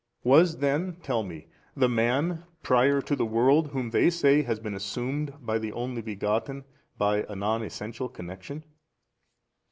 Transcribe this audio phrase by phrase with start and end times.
[0.23, 1.45] Was then (tell me)
[1.77, 5.71] the man prior to the world 68, whom they say has been assumed by the
[5.73, 6.65] Only Begotten
[6.97, 8.63] by a non essential connection?